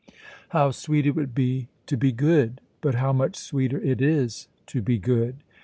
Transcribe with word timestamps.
How 0.49 0.71
sweet 0.71 1.05
it 1.05 1.15
would 1.15 1.35
be 1.35 1.67
to 1.85 1.95
be 1.95 2.11
good, 2.11 2.59
but 2.81 2.95
how 2.95 3.13
much 3.13 3.35
sweeter 3.35 3.79
it 3.79 4.01
is 4.01 4.47
to 4.65 4.81
be 4.81 4.97
good! 4.97 5.35